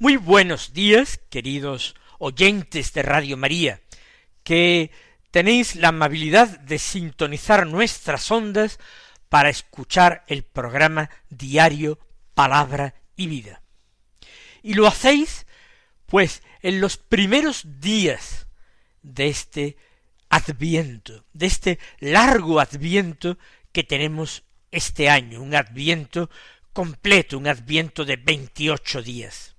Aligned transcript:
Muy 0.00 0.16
buenos 0.16 0.74
días, 0.74 1.18
queridos 1.28 1.96
oyentes 2.20 2.92
de 2.92 3.02
Radio 3.02 3.36
María, 3.36 3.80
que 4.44 4.92
tenéis 5.32 5.74
la 5.74 5.88
amabilidad 5.88 6.60
de 6.60 6.78
sintonizar 6.78 7.66
nuestras 7.66 8.30
ondas 8.30 8.78
para 9.28 9.48
escuchar 9.48 10.22
el 10.28 10.44
programa 10.44 11.10
diario 11.30 11.98
Palabra 12.34 12.94
y 13.16 13.26
Vida. 13.26 13.60
Y 14.62 14.74
lo 14.74 14.86
hacéis, 14.86 15.48
pues, 16.06 16.44
en 16.62 16.80
los 16.80 16.96
primeros 16.96 17.80
días 17.80 18.46
de 19.02 19.26
este 19.26 19.76
adviento, 20.28 21.24
de 21.32 21.46
este 21.46 21.80
largo 21.98 22.60
adviento 22.60 23.36
que 23.72 23.82
tenemos 23.82 24.44
este 24.70 25.10
año, 25.10 25.42
un 25.42 25.56
adviento 25.56 26.30
completo, 26.72 27.36
un 27.36 27.48
adviento 27.48 28.04
de 28.04 28.14
veintiocho 28.14 29.02
días. 29.02 29.57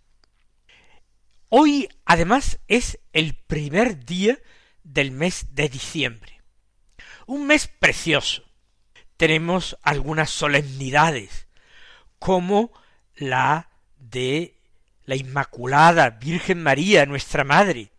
Hoy, 1.50 1.90
además, 2.06 2.60
es 2.68 3.00
el 3.12 3.34
primer 3.34 4.06
día 4.06 4.38
del 4.84 5.12
mes 5.12 5.48
de 5.56 5.68
diciembre. 5.68 6.42
Un 7.26 7.48
mes 7.48 7.68
precioso. 7.68 8.44
Tenemos 9.18 9.78
algunas 9.82 10.30
solemnidades, 10.30 11.48
como 12.20 12.72
la 13.16 13.70
de 13.98 14.60
la 15.06 15.16
Inmaculada 15.16 16.12
Virgen 16.12 16.62
María, 16.62 17.08
nuestra 17.08 17.44
Madre, 17.44 17.92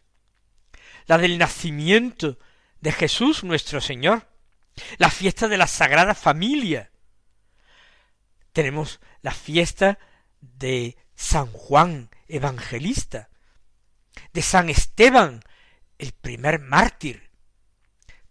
la 1.07 1.19
del 1.19 1.37
nacimiento 1.39 2.39
de 2.81 2.93
Jesús 2.93 3.43
nuestro 3.43 3.81
Señor, 3.81 4.29
la 4.99 5.11
fiesta 5.11 5.49
de 5.49 5.59
la 5.59 5.67
Sagrada 5.67 6.15
Familia. 6.15 6.93
Tenemos 8.53 9.01
la 9.23 9.33
fiesta 9.33 9.99
de 10.41 10.97
San 11.17 11.47
Juan 11.53 12.11
Evangelista, 12.29 13.30
de 14.33 14.43
San 14.43 14.69
Esteban, 14.71 15.43
el 15.99 16.13
primer 16.13 16.61
mártir. 16.61 17.31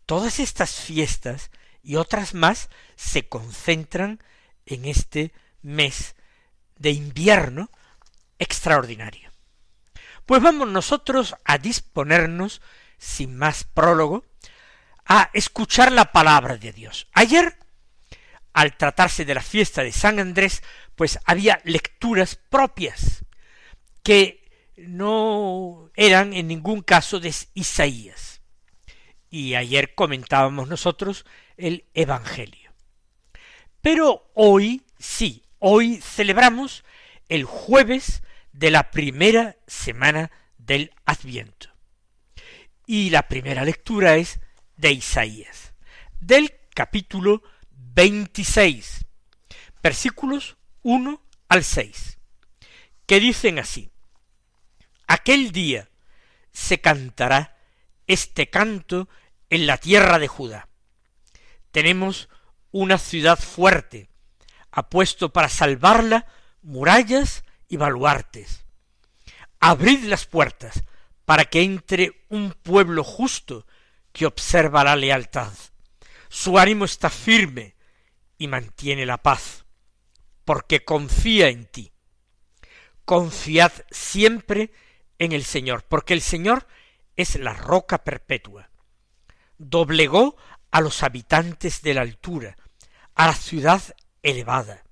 Todas 0.06 0.40
estas 0.40 0.76
fiestas 0.76 1.52
y 1.84 1.96
otras 1.96 2.34
más 2.34 2.70
se 2.96 3.28
concentran 3.28 4.24
en 4.66 4.86
este 4.86 5.34
mes 5.62 6.16
de 6.76 6.92
invierno 6.92 7.70
extraordinario. 8.40 9.30
Pues 10.26 10.42
vamos 10.42 10.68
nosotros 10.68 11.36
a 11.44 11.58
disponernos, 11.58 12.62
sin 12.98 13.36
más 13.36 13.64
prólogo, 13.64 14.26
a 15.06 15.30
escuchar 15.34 15.92
la 15.92 16.12
palabra 16.12 16.58
de 16.58 16.72
Dios. 16.72 17.08
Ayer, 17.14 17.58
al 18.54 18.78
tratarse 18.78 19.26
de 19.26 19.34
la 19.34 19.42
fiesta 19.42 19.84
de 19.84 19.92
San 19.92 20.20
Andrés, 20.20 20.62
pues 20.96 21.20
había 21.26 21.62
lecturas 21.64 22.36
propias 22.36 23.26
que 24.04 24.39
no 24.88 25.90
eran 25.95 26.34
en 26.34 26.48
ningún 26.48 26.82
caso 26.82 27.20
de 27.20 27.34
Isaías. 27.54 28.42
Y 29.30 29.56
ayer 29.56 29.94
comentábamos 29.95 30.67
nosotros 30.67 31.26
el 31.58 31.86
Evangelio. 31.94 32.72
Pero 33.82 34.30
hoy 34.34 34.84
sí, 34.98 35.44
hoy 35.60 35.98
celebramos 36.02 36.84
el 37.30 37.44
jueves 37.45 38.23
de 38.52 38.72
la 38.72 38.92
primera 38.92 39.58
semana 39.68 40.32
del 40.58 40.92
Adviento. 41.06 41.70
Y 42.86 43.12
la 43.12 43.28
primera 43.28 43.64
lectura 43.64 44.16
es 44.18 44.39
de 44.78 44.92
Isaías, 44.92 45.73
del 46.20 46.54
capítulo 46.73 47.44
26, 47.72 49.06
versículos 49.84 50.58
1 50.84 51.22
al 51.50 51.64
6, 51.64 52.18
que 53.06 53.20
dicen 53.20 53.60
así, 53.60 53.92
Aquel 55.09 55.52
día 55.52 55.89
se 56.52 56.81
cantará 56.81 57.58
este 58.05 58.52
canto 58.52 59.09
en 59.49 59.65
la 59.65 59.80
tierra 59.80 60.20
de 60.20 60.27
Judá. 60.27 60.70
Tenemos 61.71 62.30
una 62.70 62.99
ciudad 62.99 63.39
fuerte, 63.39 64.11
ha 64.70 64.87
puesto 64.87 65.33
para 65.33 65.49
salvarla 65.49 66.27
murallas 66.61 67.43
y 67.67 67.77
baluartes. 67.77 68.65
Abrid 69.59 70.03
las 70.03 70.27
puertas 70.27 70.83
para 71.26 71.45
que 71.45 71.64
entre 71.64 72.23
un 72.30 72.52
pueblo 72.52 73.03
justo 73.03 73.65
que 74.11 74.27
observa 74.27 74.83
la 74.83 74.95
lealtad. 74.95 75.52
Su 76.30 76.59
ánimo 76.59 76.86
está 76.86 77.09
firme 77.09 77.76
y 78.37 78.45
mantiene 78.45 79.08
la 79.08 79.17
paz, 79.17 79.65
porque 80.45 80.86
confía 80.86 81.47
en 81.47 81.65
ti. 81.65 81.91
Confiad 83.05 83.71
siempre 83.89 84.61
en 84.61 84.89
el 85.20 85.44
Señor, 85.44 85.84
porque 85.84 86.14
el 86.14 86.22
Señor 86.22 86.68
es 87.16 87.36
la 87.36 87.54
roca 87.54 88.04
perpetua. 88.04 88.70
Doblegó 89.58 90.38
a 90.72 90.82
los 90.82 91.04
habitantes 91.04 91.82
de 91.82 91.94
la 91.94 92.02
altura, 92.02 92.58
a 93.16 93.28
la 93.28 93.36
ciudad 93.36 93.82
elevada. 94.24 94.84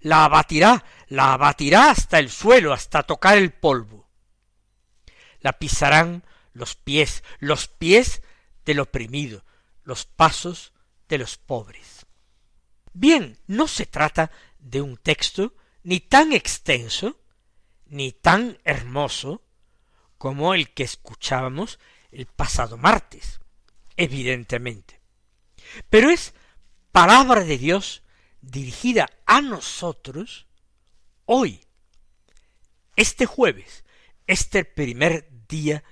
La 0.00 0.24
abatirá, 0.24 0.84
la 1.08 1.32
abatirá 1.32 1.90
hasta 1.90 2.18
el 2.18 2.30
suelo, 2.30 2.72
hasta 2.72 3.02
tocar 3.02 3.36
el 3.36 3.52
polvo. 3.52 4.08
La 5.40 5.54
pisarán 5.54 6.24
los 6.52 6.76
pies, 6.76 7.24
los 7.38 7.68
pies 7.68 8.22
del 8.64 8.80
oprimido, 8.80 9.44
los 9.82 10.06
pasos 10.06 10.72
de 11.08 11.18
los 11.18 11.36
pobres. 11.36 12.06
Bien, 12.92 13.38
no 13.46 13.66
se 13.66 13.86
trata 13.86 14.30
de 14.58 14.80
un 14.80 14.96
texto 14.96 15.54
ni 15.82 16.00
tan 16.00 16.32
extenso, 16.32 17.20
ni 17.94 18.10
tan 18.10 18.58
hermoso 18.64 19.40
como 20.18 20.52
el 20.52 20.74
que 20.74 20.82
escuchábamos 20.82 21.78
el 22.10 22.26
pasado 22.26 22.76
martes, 22.76 23.40
evidentemente. 23.96 25.00
Pero 25.90 26.10
es 26.10 26.34
palabra 26.90 27.44
de 27.44 27.56
Dios 27.56 28.02
dirigida 28.40 29.08
a 29.26 29.40
nosotros 29.40 30.48
hoy, 31.24 31.60
este 32.96 33.26
jueves, 33.26 33.84
este 34.26 34.64
primer 34.64 35.28
día 35.48 35.84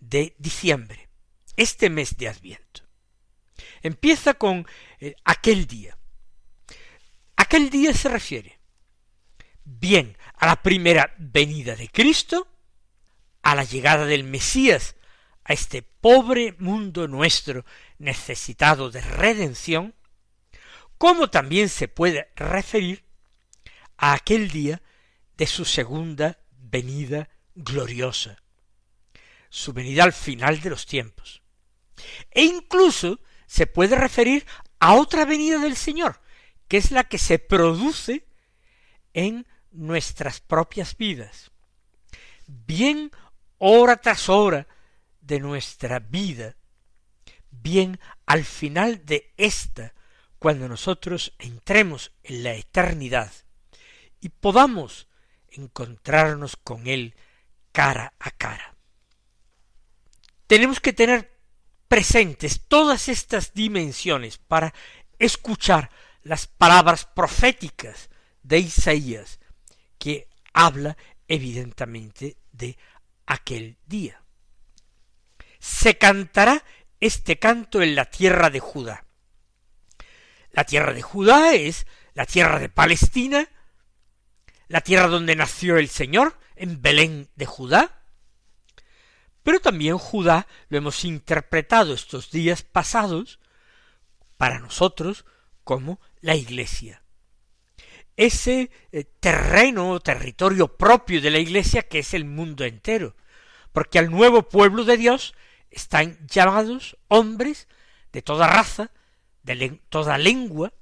de 0.00 0.34
diciembre, 0.38 1.10
este 1.56 1.90
mes 1.90 2.16
de 2.16 2.28
Adviento. 2.28 2.82
Empieza 3.82 4.34
con 4.34 4.66
eh, 5.00 5.14
aquel 5.22 5.66
día. 5.66 5.98
Aquel 7.36 7.68
día 7.68 7.92
se 7.92 8.08
refiere 8.08 8.56
bien 9.66 10.16
a 10.36 10.46
la 10.46 10.62
primera 10.62 11.14
venida 11.18 11.74
de 11.76 11.88
Cristo, 11.88 12.48
a 13.42 13.54
la 13.54 13.64
llegada 13.64 14.06
del 14.06 14.24
Mesías 14.24 14.96
a 15.48 15.52
este 15.52 15.82
pobre 15.82 16.56
mundo 16.58 17.06
nuestro 17.06 17.64
necesitado 17.98 18.90
de 18.90 19.00
redención, 19.00 19.94
como 20.98 21.30
también 21.30 21.68
se 21.68 21.86
puede 21.86 22.32
referir 22.34 23.04
a 23.96 24.14
aquel 24.14 24.50
día 24.50 24.82
de 25.36 25.46
su 25.46 25.64
segunda 25.64 26.40
venida 26.50 27.28
gloriosa, 27.54 28.42
su 29.48 29.72
venida 29.72 30.02
al 30.02 30.12
final 30.12 30.60
de 30.60 30.70
los 30.70 30.86
tiempos. 30.86 31.42
E 32.32 32.42
incluso 32.42 33.20
se 33.46 33.68
puede 33.68 33.94
referir 33.94 34.44
a 34.80 34.94
otra 34.94 35.24
venida 35.24 35.58
del 35.58 35.76
Señor, 35.76 36.20
que 36.66 36.76
es 36.78 36.90
la 36.90 37.04
que 37.04 37.18
se 37.18 37.38
produce 37.38 38.26
en 39.14 39.46
nuestras 39.76 40.40
propias 40.40 40.96
vidas. 40.96 41.50
Bien 42.46 43.10
hora 43.58 43.96
tras 43.96 44.28
hora 44.28 44.66
de 45.20 45.40
nuestra 45.40 45.98
vida, 45.98 46.56
bien 47.50 47.98
al 48.26 48.44
final 48.44 49.04
de 49.04 49.32
esta, 49.36 49.94
cuando 50.38 50.68
nosotros 50.68 51.34
entremos 51.38 52.12
en 52.22 52.44
la 52.44 52.54
eternidad 52.54 53.32
y 54.20 54.28
podamos 54.28 55.08
encontrarnos 55.48 56.56
con 56.56 56.86
Él 56.86 57.14
cara 57.72 58.14
a 58.18 58.30
cara. 58.30 58.76
Tenemos 60.46 60.80
que 60.80 60.92
tener 60.92 61.36
presentes 61.88 62.62
todas 62.68 63.08
estas 63.08 63.54
dimensiones 63.54 64.38
para 64.38 64.72
escuchar 65.18 65.90
las 66.22 66.46
palabras 66.46 67.04
proféticas 67.04 68.10
de 68.42 68.58
Isaías 68.58 69.40
que 70.06 70.28
habla 70.52 70.96
evidentemente 71.26 72.36
de 72.52 72.78
aquel 73.26 73.76
día. 73.86 74.22
Se 75.58 75.98
cantará 75.98 76.62
este 77.00 77.40
canto 77.40 77.82
en 77.82 77.96
la 77.96 78.04
tierra 78.04 78.48
de 78.48 78.60
Judá. 78.60 79.04
La 80.52 80.62
tierra 80.62 80.92
de 80.92 81.02
Judá 81.02 81.54
es 81.54 81.88
la 82.14 82.24
tierra 82.24 82.60
de 82.60 82.68
Palestina, 82.68 83.48
la 84.68 84.80
tierra 84.80 85.08
donde 85.08 85.34
nació 85.34 85.76
el 85.76 85.88
Señor, 85.88 86.38
en 86.54 86.80
Belén 86.80 87.28
de 87.34 87.46
Judá, 87.46 88.04
pero 89.42 89.58
también 89.58 89.98
Judá 89.98 90.46
lo 90.68 90.78
hemos 90.78 91.04
interpretado 91.04 91.94
estos 91.94 92.30
días 92.30 92.62
pasados 92.62 93.40
para 94.36 94.60
nosotros 94.60 95.24
como 95.64 96.00
la 96.20 96.36
Iglesia. 96.36 97.02
Ese 98.16 98.70
eh, 98.92 99.04
terreno 99.20 99.90
o 99.90 100.00
territorio 100.00 100.76
propio 100.76 101.20
de 101.20 101.30
la 101.30 101.38
Iglesia 101.38 101.82
que 101.82 102.00
es 102.00 102.14
el 102.14 102.24
mundo 102.24 102.64
entero, 102.64 103.14
porque 103.72 103.98
al 103.98 104.10
nuevo 104.10 104.48
pueblo 104.48 104.84
de 104.84 104.96
Dios 104.96 105.34
están 105.70 106.18
llamados 106.26 106.96
hombres 107.08 107.68
de 108.12 108.22
toda 108.22 108.46
raza, 108.46 108.90
de 109.42 109.80
toda 109.88 110.16
lengua, 110.16 110.72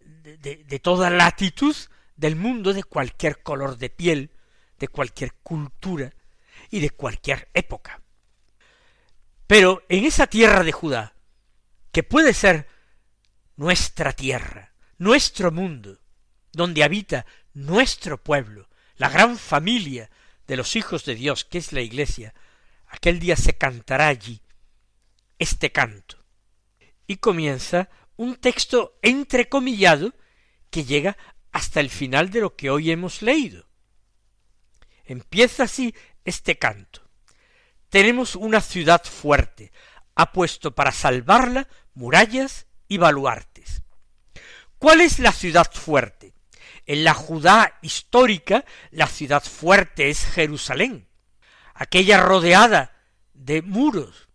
de, 0.00 0.36
de 0.36 0.78
toda 0.78 1.08
latitud 1.08 1.74
del 2.16 2.36
mundo, 2.36 2.74
de 2.74 2.84
cualquier 2.84 3.42
color 3.42 3.78
de 3.78 3.88
piel, 3.88 4.30
de 4.78 4.88
cualquier 4.88 5.34
cultura 5.42 6.12
y 6.70 6.80
de 6.80 6.90
cualquier 6.90 7.48
época. 7.54 8.02
Pero 9.46 9.82
en 9.88 10.04
esa 10.04 10.26
tierra 10.26 10.62
de 10.62 10.72
Judá, 10.72 11.14
que 11.92 12.02
puede 12.02 12.34
ser 12.34 12.68
nuestra 13.56 14.12
tierra, 14.12 14.74
nuestro 14.98 15.50
mundo, 15.50 15.98
donde 16.52 16.84
habita 16.84 17.26
nuestro 17.54 18.22
pueblo, 18.22 18.68
la 18.96 19.08
gran 19.08 19.38
familia 19.38 20.10
de 20.46 20.56
los 20.56 20.76
hijos 20.76 21.04
de 21.04 21.14
Dios, 21.14 21.44
que 21.44 21.58
es 21.58 21.72
la 21.72 21.80
Iglesia, 21.80 22.34
aquel 22.88 23.20
día 23.20 23.36
se 23.36 23.56
cantará 23.56 24.08
allí 24.08 24.42
este 25.38 25.72
canto. 25.72 26.18
Y 27.06 27.16
comienza 27.16 27.88
un 28.16 28.36
texto 28.36 28.98
entrecomillado 29.02 30.14
que 30.70 30.84
llega 30.84 31.16
hasta 31.52 31.80
el 31.80 31.90
final 31.90 32.30
de 32.30 32.40
lo 32.40 32.56
que 32.56 32.70
hoy 32.70 32.90
hemos 32.90 33.22
leído. 33.22 33.66
Empieza 35.04 35.64
así 35.64 35.94
este 36.24 36.58
canto. 36.58 37.08
Tenemos 37.88 38.36
una 38.36 38.60
ciudad 38.60 39.02
fuerte, 39.04 39.72
ha 40.14 40.32
puesto 40.32 40.74
para 40.74 40.92
salvarla 40.92 41.68
murallas 41.94 42.66
y 42.86 42.98
baluartes. 42.98 43.82
¿Cuál 44.78 45.00
es 45.00 45.18
la 45.18 45.32
ciudad 45.32 45.70
fuerte? 45.72 46.34
En 46.86 47.04
la 47.04 47.14
Judá 47.14 47.78
histórica, 47.82 48.64
la 48.90 49.06
ciudad 49.06 49.42
fuerte 49.42 50.10
es 50.10 50.24
Jerusalén, 50.24 51.08
aquella 51.74 52.20
rodeada 52.20 52.96
de 53.32 53.62
muros 53.62 54.28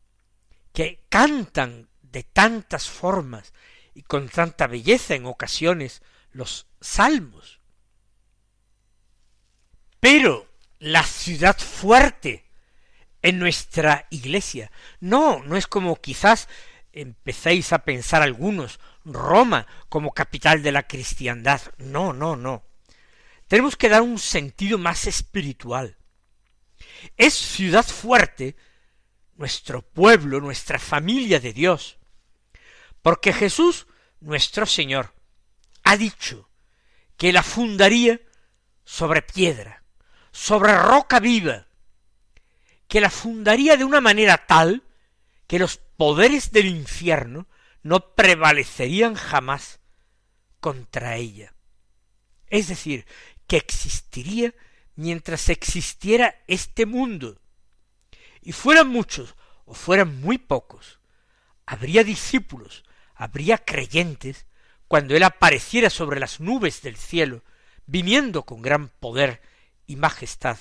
que 0.73 1.05
cantan 1.09 1.89
de 2.01 2.23
tantas 2.23 2.89
formas 2.89 3.53
y 3.93 4.03
con 4.03 4.29
tanta 4.29 4.67
belleza 4.67 5.15
en 5.15 5.25
ocasiones 5.25 6.01
los 6.31 6.67
salmos. 6.81 7.61
Pero 9.99 10.47
la 10.79 11.03
ciudad 11.03 11.57
fuerte 11.57 12.45
en 13.21 13.39
nuestra 13.39 14.05
iglesia. 14.11 14.71
No, 14.99 15.41
no 15.43 15.57
es 15.57 15.65
como 15.65 15.95
quizás 15.95 16.47
empecéis 16.95 17.73
a 17.73 17.79
pensar 17.79 18.23
algunos, 18.23 18.79
Roma 19.03 19.67
como 19.89 20.13
capital 20.13 20.63
de 20.63 20.71
la 20.71 20.87
cristiandad. 20.87 21.61
No, 21.77 22.13
no, 22.13 22.35
no. 22.35 22.63
Tenemos 23.47 23.75
que 23.75 23.89
dar 23.89 24.01
un 24.01 24.17
sentido 24.17 24.79
más 24.79 25.05
espiritual. 25.05 25.97
Es 27.17 27.35
ciudad 27.35 27.85
fuerte 27.85 28.55
nuestro 29.35 29.81
pueblo, 29.81 30.39
nuestra 30.39 30.79
familia 30.79 31.39
de 31.39 31.53
Dios, 31.53 31.97
porque 33.01 33.33
Jesús, 33.33 33.85
nuestro 34.21 34.65
Señor, 34.65 35.13
ha 35.83 35.97
dicho 35.97 36.49
que 37.17 37.33
la 37.33 37.43
fundaría 37.43 38.21
sobre 38.85 39.21
piedra, 39.21 39.83
sobre 40.31 40.77
roca 40.77 41.19
viva, 41.19 41.67
que 42.87 43.01
la 43.01 43.09
fundaría 43.09 43.77
de 43.77 43.83
una 43.83 44.01
manera 44.01 44.45
tal 44.47 44.83
que 45.47 45.59
los 45.59 45.77
poderes 45.77 46.51
del 46.51 46.67
infierno 46.67 47.47
no 47.83 48.15
prevalecerían 48.15 49.15
jamás 49.15 49.79
contra 50.59 51.17
ella. 51.17 51.53
Es 52.47 52.67
decir, 52.67 53.05
que 53.47 53.57
existiría 53.57 54.53
mientras 54.95 55.49
existiera 55.49 56.43
este 56.47 56.85
mundo. 56.85 57.39
Y 58.41 58.51
fueran 58.51 58.87
muchos 58.87 59.35
o 59.65 59.73
fueran 59.73 60.21
muy 60.21 60.37
pocos, 60.37 60.99
habría 61.65 62.03
discípulos, 62.03 62.83
habría 63.15 63.57
creyentes, 63.57 64.45
cuando 64.87 65.15
él 65.15 65.23
apareciera 65.23 65.89
sobre 65.89 66.19
las 66.19 66.39
nubes 66.39 66.81
del 66.81 66.95
cielo, 66.95 67.43
viniendo 67.87 68.45
con 68.45 68.61
gran 68.61 68.89
poder 68.89 69.41
y 69.87 69.95
majestad 69.95 70.57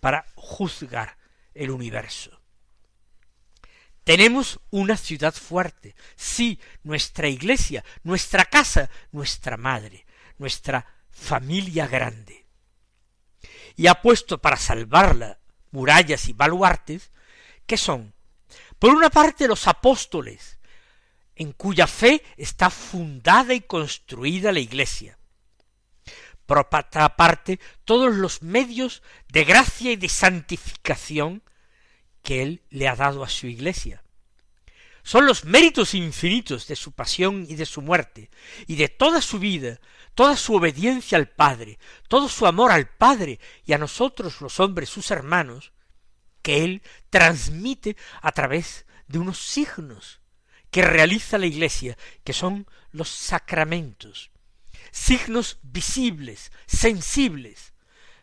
para 0.00 0.26
juzgar 0.34 1.16
el 1.54 1.70
universo. 1.70 2.40
Tenemos 4.04 4.60
una 4.70 4.98
ciudad 4.98 5.34
fuerte, 5.34 5.96
sí, 6.14 6.60
nuestra 6.82 7.26
iglesia, 7.28 7.82
nuestra 8.02 8.44
casa, 8.44 8.90
nuestra 9.12 9.56
madre, 9.56 10.04
nuestra 10.36 10.86
familia 11.10 11.86
grande. 11.86 12.44
Y 13.76 13.86
ha 13.86 13.94
puesto 13.94 14.38
para 14.38 14.58
salvarla 14.58 15.38
murallas 15.70 16.28
y 16.28 16.34
baluartes, 16.34 17.10
que 17.66 17.78
son, 17.78 18.14
por 18.78 18.94
una 18.94 19.08
parte, 19.08 19.48
los 19.48 19.66
apóstoles, 19.66 20.58
en 21.34 21.52
cuya 21.52 21.86
fe 21.86 22.22
está 22.36 22.68
fundada 22.68 23.54
y 23.54 23.62
construida 23.62 24.52
la 24.52 24.60
iglesia. 24.60 25.18
Por 26.44 26.58
otra 26.58 27.16
parte, 27.16 27.58
todos 27.84 28.14
los 28.14 28.42
medios 28.42 29.02
de 29.28 29.44
gracia 29.44 29.92
y 29.92 29.96
de 29.96 30.10
santificación 30.10 31.42
que 32.24 32.42
Él 32.42 32.62
le 32.70 32.88
ha 32.88 32.96
dado 32.96 33.22
a 33.22 33.28
su 33.28 33.46
iglesia. 33.46 34.02
Son 35.04 35.26
los 35.26 35.44
méritos 35.44 35.94
infinitos 35.94 36.66
de 36.66 36.74
su 36.74 36.92
pasión 36.92 37.46
y 37.46 37.54
de 37.54 37.66
su 37.66 37.82
muerte, 37.82 38.30
y 38.66 38.76
de 38.76 38.88
toda 38.88 39.20
su 39.20 39.38
vida, 39.38 39.78
toda 40.14 40.34
su 40.34 40.54
obediencia 40.54 41.18
al 41.18 41.28
Padre, 41.28 41.78
todo 42.08 42.28
su 42.30 42.46
amor 42.46 42.72
al 42.72 42.88
Padre 42.88 43.38
y 43.66 43.74
a 43.74 43.78
nosotros 43.78 44.40
los 44.40 44.58
hombres 44.58 44.88
sus 44.88 45.10
hermanos, 45.10 45.72
que 46.40 46.64
Él 46.64 46.82
transmite 47.10 47.96
a 48.22 48.32
través 48.32 48.86
de 49.06 49.18
unos 49.18 49.38
signos 49.38 50.20
que 50.70 50.82
realiza 50.82 51.36
la 51.36 51.46
Iglesia, 51.46 51.98
que 52.24 52.32
son 52.32 52.66
los 52.90 53.10
sacramentos, 53.10 54.30
signos 54.90 55.58
visibles, 55.62 56.50
sensibles, 56.66 57.74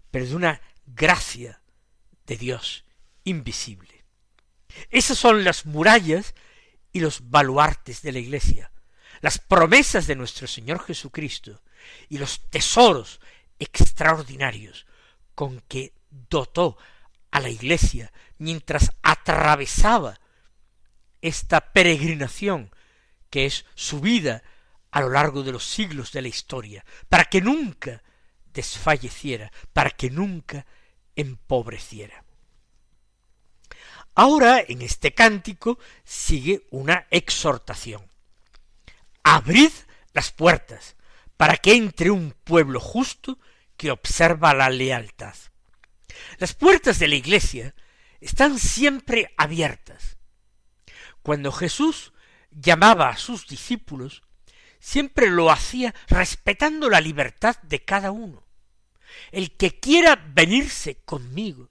pero 0.10 0.26
de 0.26 0.36
una 0.36 0.62
gracia 0.88 1.62
de 2.26 2.38
Dios 2.38 2.84
invisible. 3.24 4.06
Esas 4.90 5.18
son 5.18 5.44
las 5.44 5.66
murallas 5.66 6.34
y 6.92 7.00
los 7.00 7.30
baluartes 7.30 8.02
de 8.02 8.12
la 8.12 8.20
Iglesia, 8.20 8.72
las 9.22 9.38
promesas 9.38 10.08
de 10.08 10.16
nuestro 10.16 10.48
Señor 10.48 10.84
Jesucristo 10.84 11.62
y 12.10 12.18
los 12.18 12.50
tesoros 12.50 13.20
extraordinarios 13.60 14.86
con 15.36 15.62
que 15.68 15.94
dotó 16.10 16.78
a 17.32 17.40
la 17.40 17.50
Iglesia 17.50 18.12
mientras 18.38 18.92
atravesaba 19.02 20.20
esta 21.22 21.72
peregrinación 21.72 22.72
que 23.30 23.46
es 23.46 23.66
su 23.76 24.02
vida 24.02 24.44
a 24.92 25.02
lo 25.02 25.10
largo 25.10 25.44
de 25.44 25.54
los 25.54 25.64
siglos 25.64 26.12
de 26.12 26.22
la 26.22 26.28
historia, 26.28 26.84
para 27.08 27.26
que 27.26 27.40
nunca 27.40 28.04
desfalleciera, 28.54 29.52
para 29.72 29.92
que 29.92 30.10
nunca 30.10 30.66
empobreciera. 31.16 32.26
Ahora, 34.14 34.64
en 34.68 34.82
este 34.82 35.14
cántico, 35.14 35.80
sigue 36.04 36.68
una 36.70 37.08
exhortación. 37.12 38.06
Abrid 39.24 39.72
las 40.14 40.32
puertas 40.32 40.96
para 41.38 41.58
que 41.58 41.74
entre 41.74 42.12
un 42.12 42.36
pueblo 42.44 42.80
justo 42.80 43.40
que 43.78 43.90
observa 43.90 44.54
la 44.54 44.70
lealtad. 44.70 45.36
Las 46.38 46.54
puertas 46.54 47.00
de 47.00 47.08
la 47.08 47.16
iglesia 47.16 47.74
están 48.20 48.60
siempre 48.60 49.34
abiertas. 49.38 50.18
Cuando 51.24 51.52
Jesús 51.52 52.14
llamaba 52.52 53.10
a 53.10 53.18
sus 53.18 53.48
discípulos, 53.48 54.22
siempre 54.80 55.32
lo 55.32 55.50
hacía 55.50 55.96
respetando 56.08 56.90
la 56.90 57.02
libertad 57.02 57.58
de 57.64 57.84
cada 57.84 58.12
uno. 58.12 58.44
El 59.32 59.58
que 59.58 59.80
quiera 59.80 60.16
venirse 60.16 61.02
conmigo, 61.04 61.71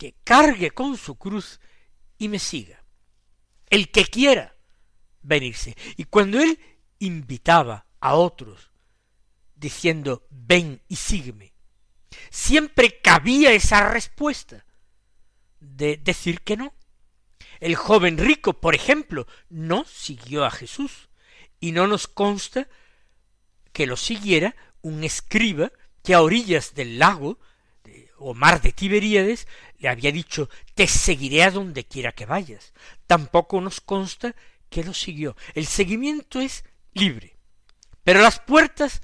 que 0.00 0.14
cargue 0.24 0.70
con 0.70 0.96
su 0.96 1.16
cruz 1.16 1.60
y 2.16 2.28
me 2.28 2.38
siga. 2.38 2.82
El 3.68 3.90
que 3.90 4.06
quiera 4.06 4.56
venirse. 5.20 5.76
Y 5.98 6.04
cuando 6.04 6.40
él 6.40 6.58
invitaba 7.00 7.86
a 8.00 8.14
otros, 8.14 8.70
diciendo, 9.54 10.26
ven 10.30 10.80
y 10.88 10.96
sígueme, 10.96 11.52
siempre 12.30 13.02
cabía 13.02 13.52
esa 13.52 13.90
respuesta 13.90 14.64
de 15.60 15.98
decir 15.98 16.40
que 16.40 16.56
no. 16.56 16.72
El 17.60 17.76
joven 17.76 18.16
rico, 18.16 18.58
por 18.58 18.74
ejemplo, 18.74 19.26
no 19.50 19.84
siguió 19.84 20.46
a 20.46 20.50
Jesús, 20.50 21.10
y 21.60 21.72
no 21.72 21.86
nos 21.86 22.08
consta 22.08 22.70
que 23.74 23.86
lo 23.86 23.98
siguiera 23.98 24.56
un 24.80 25.04
escriba 25.04 25.70
que 26.02 26.14
a 26.14 26.22
orillas 26.22 26.72
del 26.72 26.98
lago 26.98 27.38
o 28.20 28.34
mar 28.34 28.60
de 28.60 28.72
Tiberíades 28.72 29.48
le 29.78 29.88
había 29.88 30.12
dicho 30.12 30.48
te 30.74 30.86
seguiré 30.86 31.42
a 31.42 31.50
donde 31.50 31.84
quiera 31.84 32.12
que 32.12 32.26
vayas. 32.26 32.72
Tampoco 33.06 33.60
nos 33.60 33.80
consta 33.80 34.34
que 34.68 34.84
lo 34.84 34.94
siguió. 34.94 35.36
El 35.54 35.66
seguimiento 35.66 36.40
es 36.40 36.64
libre, 36.92 37.36
pero 38.04 38.20
las 38.20 38.38
puertas 38.38 39.02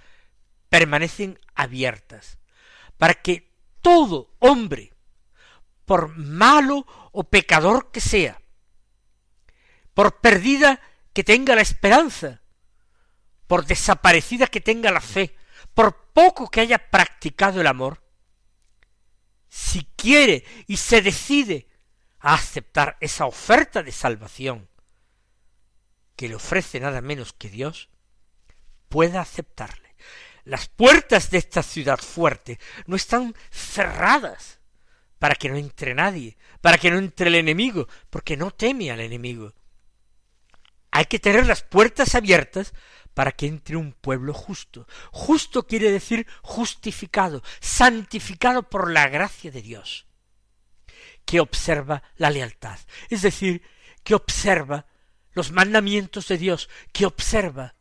permanecen 0.69 1.39
abiertas 1.55 2.39
para 2.99 3.15
que 3.15 3.53
todo 3.83 4.35
hombre, 4.39 4.93
por 5.85 6.17
malo 6.17 6.87
o 7.13 7.25
pecador 7.25 7.91
que 7.91 8.01
sea, 8.01 8.41
por 9.95 10.21
perdida 10.21 10.81
que 11.13 11.25
tenga 11.25 11.55
la 11.55 11.63
esperanza, 11.63 12.43
por 13.47 13.65
desaparecida 13.65 14.47
que 14.49 14.61
tenga 14.61 14.91
la 14.91 15.01
fe, 15.01 15.37
por 15.75 16.11
poco 16.13 16.51
que 16.51 16.61
haya 16.61 16.91
practicado 16.91 17.61
el 17.61 17.67
amor, 17.67 18.03
si 19.49 19.89
quiere 19.97 20.45
y 20.67 20.77
se 20.77 21.03
decide 21.03 21.69
a 22.21 22.35
aceptar 22.35 22.97
esa 23.01 23.27
oferta 23.27 23.83
de 23.83 23.93
salvación 23.93 24.69
que 26.17 26.29
le 26.29 26.35
ofrece 26.35 26.81
nada 26.81 27.01
menos 27.01 27.33
que 27.33 27.51
Dios, 27.51 27.91
pueda 28.89 29.21
aceptarle. 29.21 29.95
Las 30.45 30.69
puertas 30.69 31.31
de 31.31 31.39
esta 31.39 31.63
ciudad 31.63 31.99
fuerte 31.99 32.59
no 32.87 32.97
están 32.97 33.35
cerradas 33.51 34.61
para 35.19 35.35
que 35.35 35.49
no 35.49 35.57
entre 35.57 35.95
nadie, 35.95 36.37
para 36.61 36.79
que 36.79 36.91
no 36.91 36.99
entre 36.99 37.29
el 37.29 37.35
enemigo, 37.35 37.89
porque 38.11 38.37
no 38.37 38.51
teme 38.51 38.91
al 38.91 39.01
enemigo. 39.01 39.55
Hay 40.97 41.05
que 41.05 41.19
tener 41.19 41.47
las 41.47 41.61
puertas 41.61 42.15
abiertas 42.15 42.73
para 43.13 43.33
que 43.33 43.47
entre 43.47 43.77
un 43.77 43.93
pueblo 43.93 44.33
justo. 44.33 44.89
Justo 45.13 45.67
quiere 45.67 45.93
decir 45.93 46.27
justificado, 46.41 47.43
santificado 47.61 48.63
por 48.71 48.91
la 48.91 49.07
gracia 49.07 49.51
de 49.51 49.61
Dios, 49.61 50.07
que 51.27 51.41
observa 51.41 52.03
la 52.17 52.31
lealtad, 52.31 52.79
es 53.11 53.21
decir, 53.21 53.61
que 54.05 54.15
observa 54.15 54.87
los 55.33 55.53
mandamientos 55.53 56.29
de 56.29 56.39
Dios, 56.39 56.71
que 56.95 57.05
observa 57.05 57.75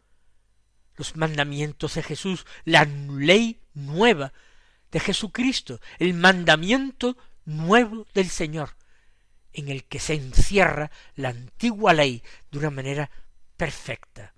los 0.97 1.15
mandamientos 1.15 1.95
de 1.95 2.03
Jesús, 2.03 2.45
la 2.65 2.83
ley 2.83 3.61
nueva 3.73 4.33
de 4.91 4.99
Jesucristo, 4.99 5.79
el 5.99 6.15
mandamiento 6.15 7.15
nuevo 7.45 8.07
del 8.13 8.29
Señor, 8.29 8.75
en 9.55 9.69
el 9.69 9.85
que 9.85 9.99
se 9.99 10.13
encierra 10.13 10.91
la 11.15 11.29
antigua 11.29 11.93
ley 11.93 12.23
de 12.51 12.59
una 12.59 12.69
manera 12.69 13.09
perfecta. 13.57 14.33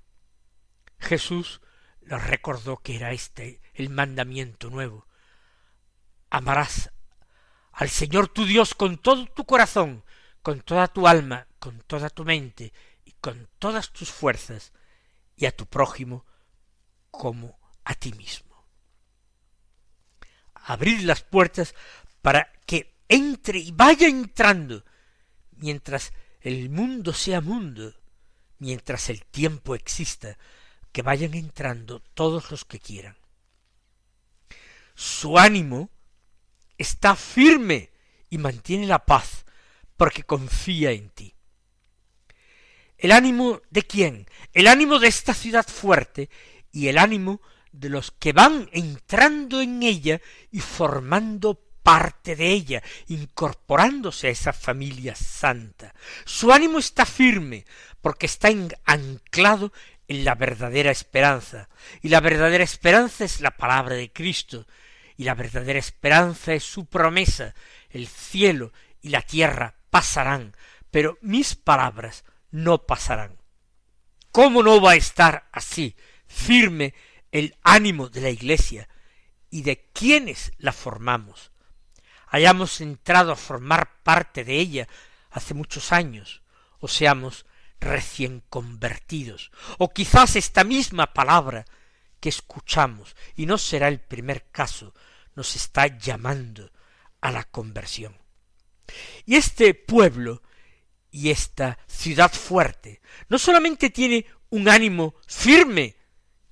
Jesús 0.99 1.61
les 2.01 2.23
recordó 2.23 2.77
que 2.77 2.95
era 2.95 3.11
este 3.11 3.59
el 3.73 3.89
mandamiento 3.89 4.69
nuevo. 4.69 5.07
Amarás 6.29 6.91
al 7.71 7.89
Señor 7.89 8.27
tu 8.27 8.45
Dios 8.45 8.73
con 8.73 8.97
todo 8.97 9.25
tu 9.25 9.45
corazón, 9.45 10.03
con 10.41 10.61
toda 10.61 10.87
tu 10.87 11.07
alma, 11.07 11.47
con 11.59 11.81
toda 11.81 12.09
tu 12.09 12.23
mente 12.23 12.73
y 13.03 13.11
con 13.13 13.49
todas 13.59 13.91
tus 13.91 14.11
fuerzas, 14.11 14.71
y 15.35 15.45
a 15.45 15.55
tu 15.55 15.65
prójimo 15.67 16.25
como 17.11 17.59
a 17.83 17.93
ti 17.93 18.11
mismo. 18.13 18.65
Abrir 20.53 21.03
las 21.03 21.21
puertas 21.21 21.75
para 22.21 22.51
que 22.65 22.97
entre 23.07 23.59
y 23.59 23.71
vaya 23.71 24.07
entrando, 24.07 24.83
mientras 25.57 26.13
el 26.41 26.69
mundo 26.69 27.13
sea 27.13 27.41
mundo, 27.41 27.93
mientras 28.59 29.09
el 29.09 29.25
tiempo 29.25 29.75
exista, 29.75 30.37
que 30.91 31.01
vayan 31.01 31.33
entrando 31.33 31.99
todos 32.13 32.49
los 32.51 32.65
que 32.65 32.79
quieran. 32.79 33.17
Su 34.95 35.37
ánimo 35.37 35.89
está 36.77 37.15
firme 37.15 37.91
y 38.29 38.37
mantiene 38.37 38.87
la 38.87 39.05
paz 39.05 39.45
porque 39.95 40.23
confía 40.23 40.91
en 40.91 41.09
ti. 41.09 41.35
¿El 42.97 43.11
ánimo 43.11 43.61
de 43.69 43.83
quién? 43.83 44.27
El 44.53 44.67
ánimo 44.67 44.97
de 44.99 45.07
esta 45.07 45.33
ciudad 45.33 45.67
fuerte 45.67 46.29
y 46.71 46.87
el 46.87 46.97
ánimo 46.97 47.41
de 47.71 47.89
los 47.89 48.11
que 48.11 48.33
van 48.33 48.69
entrando 48.71 49.61
en 49.61 49.83
ella 49.83 50.19
y 50.51 50.61
formando 50.61 51.66
parte 51.87 52.35
de 52.35 52.51
ella, 52.51 52.83
incorporándose 53.07 54.27
a 54.27 54.31
esa 54.31 54.51
familia 54.51 55.15
santa. 55.15 55.95
Su 56.25 56.51
ánimo 56.51 56.79
está 56.79 57.05
firme, 57.05 57.65
porque 58.01 58.25
está 58.25 58.49
anclado 58.83 59.71
en 60.09 60.25
la 60.25 60.35
verdadera 60.35 60.91
esperanza. 60.91 61.69
Y 62.01 62.09
la 62.09 62.19
verdadera 62.19 62.65
esperanza 62.65 63.23
es 63.23 63.39
la 63.39 63.51
palabra 63.51 63.95
de 63.95 64.11
Cristo. 64.11 64.67
Y 65.15 65.23
la 65.23 65.33
verdadera 65.33 65.79
esperanza 65.79 66.53
es 66.53 66.65
su 66.65 66.87
promesa. 66.87 67.55
El 67.89 68.07
cielo 68.07 68.73
y 69.01 69.07
la 69.07 69.21
tierra 69.21 69.75
pasarán, 69.89 70.57
pero 70.91 71.17
mis 71.21 71.55
palabras 71.55 72.25
no 72.51 72.85
pasarán. 72.85 73.37
¿Cómo 74.33 74.61
no 74.61 74.81
va 74.81 74.91
a 74.91 74.95
estar 74.97 75.47
así 75.53 75.95
firme 76.27 76.93
el 77.31 77.55
ánimo 77.63 78.09
de 78.09 78.19
la 78.19 78.29
Iglesia 78.29 78.89
y 79.49 79.61
de 79.61 79.89
quienes 79.93 80.51
la 80.57 80.73
formamos? 80.73 81.53
Hayamos 82.37 82.81
entrado 82.81 83.31
a 83.31 83.35
formar 83.35 84.03
parte 84.03 84.43
de 84.43 84.59
ella 84.59 84.87
hace 85.31 85.55
muchos 85.55 85.91
años, 85.91 86.43
o 86.79 86.87
seamos 86.87 87.47
recién 87.79 88.43
convertidos, 88.47 89.51
o 89.79 89.89
quizás 89.91 90.35
esta 90.35 90.63
misma 90.63 91.13
palabra 91.13 91.65
que 92.19 92.29
escuchamos, 92.29 93.15
y 93.35 93.47
no 93.47 93.57
será 93.57 93.87
el 93.87 93.99
primer 93.99 94.51
caso, 94.51 94.93
nos 95.35 95.55
está 95.55 95.87
llamando 95.97 96.71
a 97.21 97.31
la 97.31 97.43
conversión. 97.43 98.15
Y 99.25 99.35
este 99.35 99.73
pueblo 99.73 100.43
y 101.09 101.31
esta 101.31 101.79
ciudad 101.87 102.31
fuerte 102.31 103.01
no 103.29 103.39
solamente 103.39 103.89
tiene 103.89 104.27
un 104.51 104.69
ánimo 104.69 105.15
firme, 105.25 105.95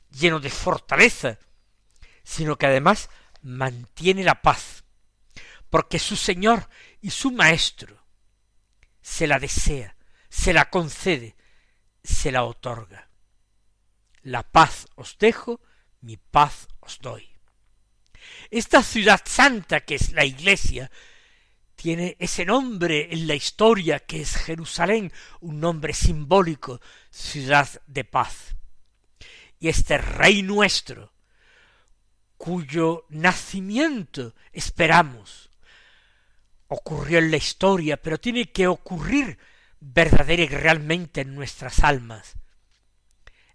lleno 0.10 0.40
de 0.40 0.50
fortaleza, 0.50 1.38
sino 2.24 2.58
que 2.58 2.66
además 2.66 3.12
mantiene 3.44 4.24
la 4.24 4.42
paz, 4.42 4.85
porque 5.76 6.00
su 6.00 6.16
Señor 6.16 6.70
y 7.02 7.10
su 7.10 7.32
Maestro 7.32 8.02
se 9.02 9.28
la 9.28 9.40
desea, 9.40 9.98
se 10.30 10.54
la 10.54 10.70
concede, 10.70 11.36
se 12.02 12.32
la 12.32 12.46
otorga. 12.46 13.10
La 14.22 14.44
paz 14.44 14.88
os 14.96 15.18
dejo, 15.18 15.60
mi 16.00 16.16
paz 16.16 16.70
os 16.80 17.00
doy. 17.00 17.28
Esta 18.50 18.82
ciudad 18.84 19.22
santa 19.26 19.82
que 19.82 19.96
es 19.96 20.14
la 20.14 20.24
iglesia 20.24 20.90
tiene 21.76 22.16
ese 22.20 22.46
nombre 22.46 23.10
en 23.12 23.28
la 23.28 23.36
historia 23.36 24.00
que 24.00 24.22
es 24.22 24.34
Jerusalén, 24.34 25.12
un 25.42 25.60
nombre 25.60 25.92
simbólico, 25.92 26.80
ciudad 27.10 27.68
de 27.86 28.06
paz. 28.06 28.56
Y 29.60 29.68
este 29.68 29.98
rey 29.98 30.42
nuestro, 30.42 31.12
cuyo 32.38 33.06
nacimiento 33.10 34.36
esperamos, 34.54 35.50
ocurrió 36.68 37.20
en 37.20 37.32
la 37.32 37.38
historia, 37.38 37.98
pero 37.98 38.20
tiene 38.20 38.52
que 38.52 38.68
ocurrir 38.68 39.38
verdadera 39.80 40.44
y 40.44 40.48
realmente 40.48 41.22
en 41.22 41.36
nuestras 41.36 41.80
almas. 41.80 42.36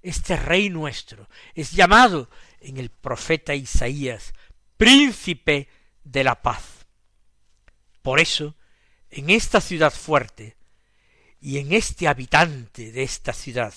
Este 0.03 0.37
Rey 0.37 0.71
nuestro 0.71 1.29
es 1.55 1.73
llamado 1.73 2.31
en 2.61 2.79
el 2.79 2.91
profeta 2.91 3.55
Isaías 3.55 4.33
príncipe 4.81 5.69
de 6.05 6.25
la 6.25 6.41
paz. 6.41 6.87
Por 8.01 8.19
eso, 8.19 8.57
en 9.11 9.29
esta 9.29 9.61
ciudad 9.61 9.93
fuerte 9.93 10.57
y 11.39 11.59
en 11.59 11.75
este 11.75 12.09
habitante 12.09 12.91
de 12.91 13.03
esta 13.03 13.35
ciudad 13.35 13.75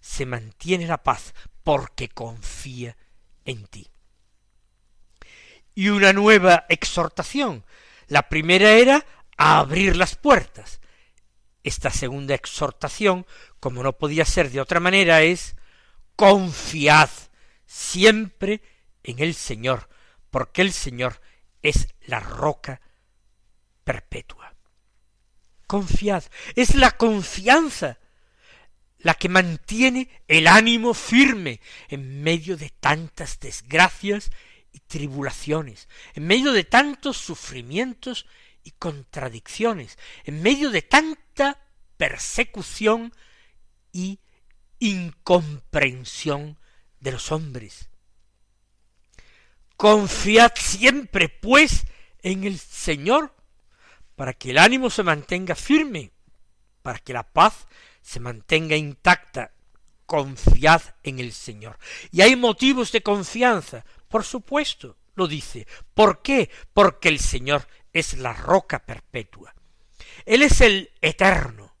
se 0.00 0.24
mantiene 0.24 0.86
la 0.86 1.02
paz 1.02 1.34
porque 1.62 2.08
confía 2.08 2.96
en 3.44 3.66
ti. 3.66 3.86
Y 5.74 5.90
una 5.90 6.14
nueva 6.14 6.64
exhortación. 6.70 7.62
La 8.06 8.28
primera 8.28 8.70
era 8.72 9.04
a 9.36 9.58
abrir 9.58 9.96
las 9.96 10.16
puertas, 10.16 10.80
esta 11.62 11.90
segunda 11.90 12.34
exhortación, 12.34 13.26
como 13.58 13.82
no 13.82 13.98
podía 13.98 14.24
ser 14.24 14.50
de 14.50 14.60
otra 14.60 14.78
manera, 14.78 15.22
es 15.22 15.56
confiad 16.14 17.10
siempre 17.66 18.62
en 19.02 19.18
el 19.18 19.34
Señor, 19.34 19.88
porque 20.30 20.62
el 20.62 20.72
Señor 20.72 21.20
es 21.62 21.88
la 22.06 22.20
roca 22.20 22.80
perpetua. 23.82 24.54
Confiad, 25.66 26.22
es 26.54 26.76
la 26.76 26.92
confianza 26.92 27.98
la 28.98 29.14
que 29.14 29.28
mantiene 29.28 30.08
el 30.28 30.46
ánimo 30.46 30.94
firme 30.94 31.60
en 31.88 32.22
medio 32.22 32.56
de 32.56 32.70
tantas 32.70 33.40
desgracias 33.40 34.30
tribulaciones, 34.80 35.88
en 36.14 36.26
medio 36.26 36.52
de 36.52 36.64
tantos 36.64 37.16
sufrimientos 37.16 38.26
y 38.62 38.72
contradicciones, 38.72 39.98
en 40.24 40.42
medio 40.42 40.70
de 40.70 40.82
tanta 40.82 41.60
persecución 41.96 43.12
y 43.92 44.20
incomprensión 44.78 46.58
de 47.00 47.12
los 47.12 47.32
hombres. 47.32 47.88
Confiad 49.76 50.52
siempre, 50.56 51.28
pues, 51.28 51.84
en 52.22 52.44
el 52.44 52.58
Señor, 52.58 53.34
para 54.14 54.32
que 54.32 54.50
el 54.50 54.58
ánimo 54.58 54.90
se 54.90 55.02
mantenga 55.02 55.54
firme, 55.54 56.10
para 56.82 56.98
que 56.98 57.12
la 57.12 57.22
paz 57.22 57.66
se 58.02 58.20
mantenga 58.20 58.76
intacta. 58.76 59.52
Confiad 60.06 60.82
en 61.02 61.18
el 61.18 61.32
Señor. 61.32 61.78
Y 62.12 62.20
hay 62.20 62.36
motivos 62.36 62.92
de 62.92 63.02
confianza, 63.02 63.84
por 64.16 64.24
supuesto, 64.24 64.96
lo 65.14 65.28
dice. 65.28 65.66
¿Por 65.92 66.22
qué? 66.22 66.48
Porque 66.72 67.10
el 67.10 67.20
Señor 67.20 67.68
es 67.92 68.16
la 68.16 68.32
roca 68.32 68.78
perpetua. 68.78 69.54
Él 70.24 70.42
es 70.42 70.62
el 70.62 70.90
eterno. 71.02 71.76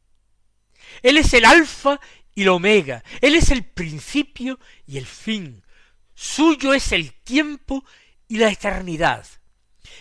Él 1.02 1.16
es 1.16 1.32
el 1.32 1.46
alfa 1.46 1.98
y 2.34 2.42
el 2.42 2.50
omega. 2.50 3.02
Él 3.22 3.36
es 3.36 3.50
el 3.50 3.64
principio 3.64 4.60
y 4.84 4.98
el 4.98 5.06
fin. 5.06 5.64
Suyo 6.14 6.74
es 6.74 6.92
el 6.92 7.14
tiempo 7.14 7.86
y 8.28 8.36
la 8.36 8.50
eternidad. 8.50 9.26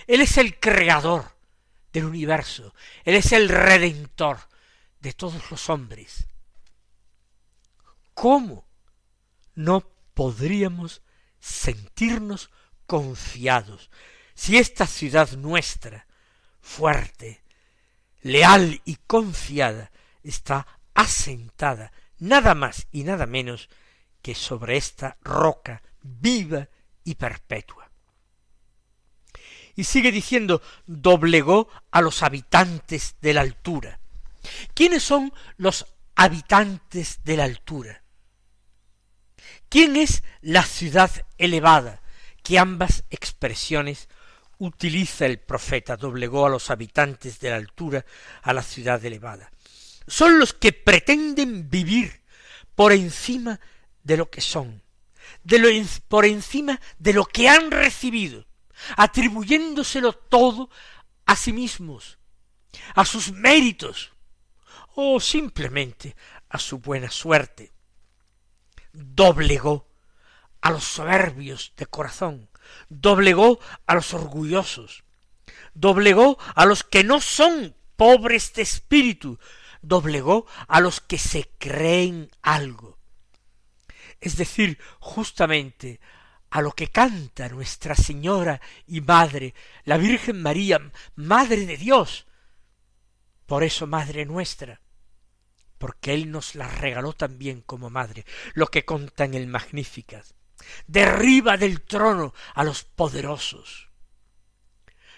Él 0.06 0.20
es 0.20 0.38
el 0.38 0.60
creador 0.60 1.38
del 1.94 2.04
universo. 2.04 2.76
Él 3.06 3.16
es 3.16 3.32
el 3.32 3.48
redentor 3.48 4.40
de 5.00 5.14
todos 5.14 5.50
los 5.52 5.70
hombres. 5.70 6.28
¿Cómo 8.14 8.68
no 9.54 9.90
podríamos 10.14 11.02
sentirnos 11.46 12.50
confiados 12.88 13.92
si 14.34 14.58
esta 14.58 14.88
ciudad 14.88 15.32
nuestra, 15.34 16.08
fuerte, 16.60 17.44
leal 18.22 18.82
y 18.84 18.98
confiada, 19.08 19.92
está 20.24 20.68
asentada 20.94 21.92
nada 22.18 22.56
más 22.56 22.88
y 22.92 23.04
nada 23.04 23.28
menos 23.28 23.70
que 24.22 24.34
sobre 24.34 24.76
esta 24.76 25.18
roca 25.22 25.84
viva 26.02 26.68
y 27.04 27.16
perpetua? 27.16 27.92
Y 29.76 29.84
sigue 29.84 30.12
diciendo, 30.12 30.62
doblegó 30.88 31.70
a 31.92 32.02
los 32.02 32.24
habitantes 32.24 33.16
de 33.22 33.34
la 33.34 33.42
altura. 33.42 34.00
¿Quiénes 34.74 35.04
son 35.04 35.32
los 35.58 35.86
habitantes 36.16 37.20
de 37.24 37.38
la 37.38 37.44
altura? 37.44 38.05
¿Quién 39.70 39.96
es 39.96 40.24
la 40.42 40.64
ciudad 40.64 41.12
elevada? 41.38 42.02
Que 42.44 42.60
ambas 42.60 43.04
expresiones 43.10 44.08
utiliza 44.58 45.26
el 45.26 45.40
profeta, 45.40 45.98
doblegó 45.98 46.46
a 46.46 46.50
los 46.50 46.70
habitantes 46.70 47.40
de 47.40 47.50
la 47.50 47.58
altura 47.58 48.06
a 48.42 48.54
la 48.54 48.64
ciudad 48.64 49.04
elevada. 49.04 49.52
Son 50.08 50.40
los 50.40 50.54
que 50.54 50.72
pretenden 50.72 51.70
vivir 51.70 52.22
por 52.76 52.92
encima 52.92 53.60
de 54.04 54.18
lo 54.18 54.30
que 54.30 54.42
son, 54.42 54.82
de 55.44 55.60
lo, 55.60 55.70
por 56.08 56.26
encima 56.26 56.80
de 57.00 57.14
lo 57.14 57.26
que 57.26 57.50
han 57.50 57.72
recibido, 57.72 58.46
atribuyéndoselo 58.98 60.14
todo 60.14 60.70
a 61.26 61.36
sí 61.36 61.52
mismos, 61.52 62.20
a 62.94 63.04
sus 63.04 63.32
méritos, 63.32 64.12
o 64.96 65.20
simplemente 65.20 66.16
a 66.50 66.60
su 66.60 66.80
buena 66.80 67.10
suerte. 67.10 67.75
Doblegó 68.96 69.88
a 70.62 70.72
los 70.72 70.84
soberbios 70.84 71.74
de 71.78 71.86
corazón, 71.86 72.50
doblegó 72.90 73.60
a 73.86 73.96
los 73.96 74.14
orgullosos, 74.14 75.04
doblegó 75.74 76.38
a 76.56 76.66
los 76.66 76.84
que 76.84 77.04
no 77.04 77.22
son 77.22 77.76
pobres 77.96 78.54
de 78.54 78.64
espíritu, 78.64 79.38
doblegó 79.82 80.48
a 80.68 80.80
los 80.80 81.02
que 81.02 81.18
se 81.18 81.50
creen 81.60 82.32
algo. 82.42 82.98
Es 84.22 84.38
decir, 84.38 84.80
justamente 85.00 86.00
a 86.50 86.62
lo 86.62 86.72
que 86.72 86.88
canta 86.88 87.50
Nuestra 87.50 87.96
Señora 87.96 88.62
y 88.88 89.02
Madre, 89.02 89.54
la 89.84 89.98
Virgen 89.98 90.42
María, 90.42 90.80
Madre 91.16 91.66
de 91.66 91.78
Dios, 91.78 92.26
por 93.46 93.64
eso 93.64 93.88
Madre 93.88 94.26
nuestra, 94.26 94.82
porque 95.78 96.14
Él 96.14 96.32
nos 96.32 96.56
la 96.56 96.68
regaló 96.68 97.14
también 97.14 97.62
como 97.62 97.90
madre, 97.90 98.26
lo 98.54 98.68
que 98.68 98.86
conta 98.86 99.26
en 99.26 99.34
el 99.34 99.48
Magníficas. 99.48 100.34
Derriba 100.88 101.58
del 101.58 101.82
trono 101.82 102.34
a 102.54 102.64
los 102.64 102.84
poderosos, 102.84 103.90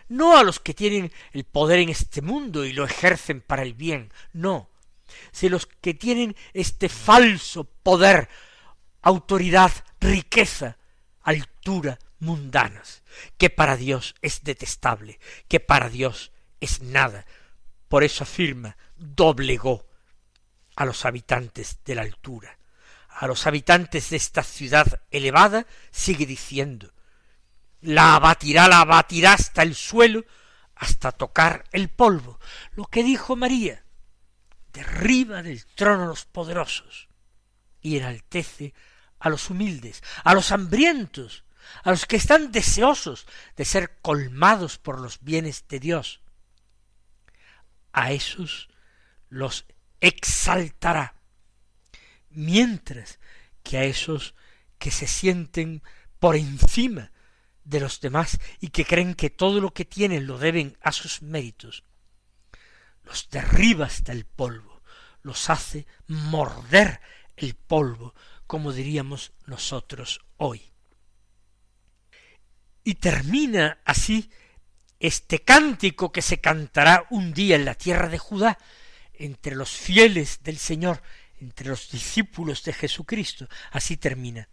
no 0.09 0.37
a 0.37 0.43
los 0.43 0.59
que 0.59 0.73
tienen 0.73 1.11
el 1.31 1.43
poder 1.43 1.79
en 1.79 1.89
este 1.89 2.21
mundo 2.21 2.65
y 2.65 2.73
lo 2.73 2.85
ejercen 2.85 3.41
para 3.41 3.63
el 3.63 3.73
bien, 3.73 4.11
no, 4.33 4.69
sino 5.31 5.53
los 5.53 5.65
que 5.65 5.93
tienen 5.93 6.35
este 6.53 6.89
falso 6.89 7.65
poder, 7.65 8.29
autoridad, 9.01 9.71
riqueza, 9.99 10.77
altura 11.21 11.99
mundanas, 12.19 13.03
que 13.37 13.49
para 13.49 13.77
Dios 13.77 14.15
es 14.21 14.43
detestable, 14.43 15.19
que 15.47 15.59
para 15.59 15.89
Dios 15.89 16.31
es 16.59 16.81
nada. 16.81 17.25
Por 17.87 18.03
eso 18.03 18.23
afirma, 18.23 18.77
doblegó 18.95 19.86
a 20.77 20.85
los 20.85 21.05
habitantes 21.05 21.79
de 21.83 21.95
la 21.95 22.03
altura, 22.03 22.59
a 23.09 23.25
los 23.25 23.47
habitantes 23.47 24.11
de 24.11 24.17
esta 24.17 24.43
ciudad 24.43 25.01
elevada, 25.09 25.65
sigue 25.89 26.27
diciendo, 26.27 26.93
la 27.81 28.15
abatirá, 28.15 28.67
la 28.67 28.81
abatirá 28.81 29.33
hasta 29.33 29.63
el 29.63 29.73
suelo, 29.73 30.23
hasta 30.75 31.11
tocar 31.11 31.63
el 31.71 31.89
polvo, 31.89 32.39
lo 32.75 32.85
que 32.85 33.03
dijo 33.03 33.35
María, 33.35 33.83
derriba 34.71 35.41
del 35.41 35.65
trono 35.65 36.03
a 36.03 36.07
los 36.07 36.25
poderosos 36.25 37.07
y 37.81 37.97
enaltece 37.97 38.75
a 39.17 39.29
los 39.29 39.49
humildes, 39.49 40.03
a 40.23 40.35
los 40.35 40.51
hambrientos, 40.51 41.43
a 41.83 41.89
los 41.89 42.05
que 42.05 42.17
están 42.17 42.51
deseosos 42.51 43.25
de 43.55 43.65
ser 43.65 43.97
colmados 44.03 44.77
por 44.77 44.99
los 45.01 45.21
bienes 45.21 45.67
de 45.67 45.79
Dios. 45.79 46.21
A 47.93 48.11
esos 48.11 48.69
los 49.29 49.65
exaltará, 50.01 51.15
mientras 52.29 53.19
que 53.63 53.77
a 53.77 53.83
esos 53.83 54.35
que 54.77 54.91
se 54.91 55.07
sienten 55.07 55.81
por 56.19 56.35
encima 56.35 57.11
de 57.63 57.79
los 57.79 57.99
demás 57.99 58.39
y 58.59 58.69
que 58.69 58.85
creen 58.85 59.13
que 59.13 59.29
todo 59.29 59.59
lo 59.59 59.73
que 59.73 59.85
tienen 59.85 60.27
lo 60.27 60.37
deben 60.37 60.77
a 60.81 60.91
sus 60.91 61.21
méritos, 61.21 61.83
los 63.03 63.29
derriba 63.29 63.85
hasta 63.85 64.11
el 64.11 64.25
polvo, 64.25 64.81
los 65.21 65.49
hace 65.49 65.85
morder 66.07 67.01
el 67.35 67.55
polvo, 67.55 68.13
como 68.45 68.71
diríamos 68.71 69.33
nosotros 69.45 70.21
hoy. 70.37 70.61
Y 72.83 72.95
termina 72.95 73.79
así 73.83 74.29
este 74.99 75.39
cántico 75.39 76.11
que 76.11 76.21
se 76.21 76.39
cantará 76.39 77.05
un 77.09 77.33
día 77.33 77.55
en 77.55 77.65
la 77.65 77.75
tierra 77.75 78.07
de 78.07 78.17
Judá, 78.17 78.57
entre 79.19 79.55
los 79.55 79.71
fieles 79.71 80.39
del 80.43 80.57
Señor, 80.57 81.01
entre 81.39 81.67
los 81.67 81.89
discípulos 81.89 82.63
de 82.63 82.73
Jesucristo. 82.73 83.47
Así 83.71 83.97
termina. 83.97 84.47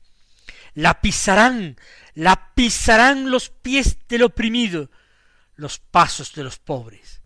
La 0.74 1.00
pisarán, 1.00 1.76
la 2.14 2.54
pisarán 2.54 3.30
los 3.30 3.48
pies 3.48 3.98
del 4.08 4.24
oprimido, 4.24 4.90
los 5.56 5.78
pasos 5.78 6.34
de 6.34 6.44
los 6.44 6.58
pobres. 6.58 7.20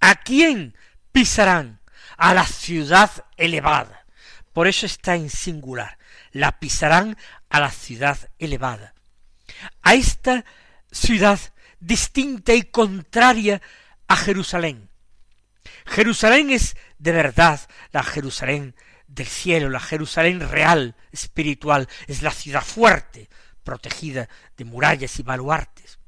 ¿A 0.00 0.16
quién 0.16 0.76
pisarán? 1.12 1.80
A 2.16 2.34
la 2.34 2.46
ciudad 2.46 3.10
elevada. 3.36 4.06
Por 4.52 4.66
eso 4.66 4.86
está 4.86 5.14
en 5.14 5.30
singular. 5.30 5.98
La 6.32 6.58
pisarán 6.58 7.16
a 7.48 7.60
la 7.60 7.70
ciudad 7.70 8.18
elevada. 8.38 8.94
A 9.82 9.94
esta 9.94 10.44
ciudad 10.90 11.40
distinta 11.80 12.54
y 12.54 12.62
contraria 12.62 13.60
a 14.06 14.16
Jerusalén, 14.16 14.87
Jerusalén 15.88 16.50
es 16.50 16.76
de 16.98 17.12
verdad 17.12 17.60
la 17.92 18.02
Jerusalén 18.02 18.74
del 19.06 19.26
cielo, 19.26 19.70
la 19.70 19.80
Jerusalén 19.80 20.40
real, 20.40 20.94
espiritual, 21.10 21.88
es 22.06 22.22
la 22.22 22.30
ciudad 22.30 22.62
fuerte, 22.62 23.28
protegida 23.64 24.28
de 24.56 24.64
murallas 24.64 25.18
y 25.18 25.22
baluartes. 25.22 25.98